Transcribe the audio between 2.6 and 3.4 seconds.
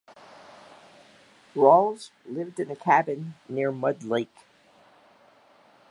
a cabin